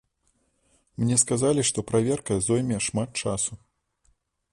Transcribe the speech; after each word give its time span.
Мне 1.01 1.17
сказалі, 1.23 1.65
што 1.69 1.83
праверка 1.91 2.33
зойме 2.47 2.77
шмат 2.87 3.09
часу. 3.25 3.53